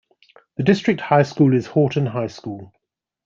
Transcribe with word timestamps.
The 0.57 0.63
district 0.63 0.99
high 0.99 1.21
school 1.21 1.53
is 1.53 1.67
Horton 1.67 2.07
High 2.07 2.25
School. 2.25 2.73